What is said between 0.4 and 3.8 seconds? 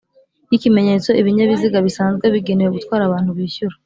Y ikimenyetso ibinyabiziga bisanzwe bigenewe gutwara abantu bishyura